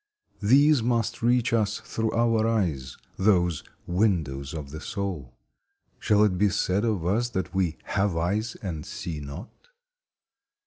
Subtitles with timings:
[0.41, 5.35] These must reach us through our eyes, those "windows of the soul."
[5.99, 9.67] Shall it be said of us that we "have eyes and see not"?